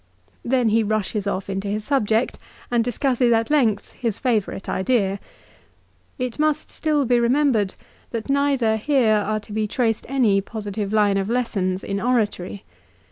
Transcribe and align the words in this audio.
Then 0.43 0.69
he 0.69 0.81
rushes 0.81 1.27
off 1.27 1.47
into 1.47 1.67
his 1.67 1.83
subject, 1.83 2.39
and 2.71 2.83
discusses 2.83 3.31
at 3.33 3.51
length 3.51 3.93
his 3.93 4.17
favourite 4.17 4.67
idea. 4.67 5.19
It 6.17 6.39
must 6.39 6.71
still 6.71 7.05
be 7.05 7.19
remembered 7.19 7.75
that 8.09 8.27
neither 8.27 8.77
here 8.77 9.17
are 9.17 9.39
to 9.41 9.51
be 9.53 9.67
traced 9.67 10.07
any 10.09 10.41
positive 10.41 10.91
line 10.91 11.17
of 11.17 11.29
lessons 11.29 11.83
in 11.83 12.01
oratory. 12.01 12.63